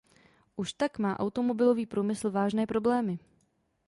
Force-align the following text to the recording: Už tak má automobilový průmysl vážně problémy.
Už 0.55 0.73
tak 0.73 0.99
má 0.99 1.19
automobilový 1.19 1.85
průmysl 1.85 2.31
vážně 2.31 2.67
problémy. 2.67 3.19